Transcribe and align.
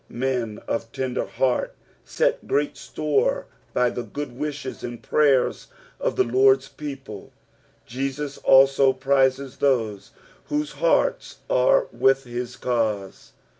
Hen 0.11 0.59
of 0.67 0.91
tender 0.91 1.25
heart 1.27 1.75
set 2.03 2.47
great 2.47 2.75
store 2.75 3.45
by 3.71 3.91
the 3.91 4.01
good 4.01 4.35
wishes 4.35 4.83
and 4.83 4.99
prayers 5.03 5.67
of 5.99 6.15
the 6.15 6.23
Lord's 6.23 6.67
peD]>lo. 6.67 7.29
Jesus 7.85 8.39
also 8.39 8.93
prizes 8.93 9.57
those 9.57 10.09
whose 10.45 10.71
hearts 10.71 11.41
are 11.51 11.85
with 11.91 12.23
his 12.23 12.55
cause. 12.55 13.33